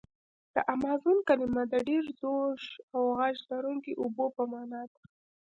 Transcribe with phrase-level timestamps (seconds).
[0.53, 2.59] د امازون کلمه د ډېر زوږ
[2.95, 5.01] او غږ لرونکي اوبو په معنا ده.